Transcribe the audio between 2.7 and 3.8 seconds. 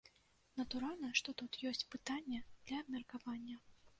абмеркавання.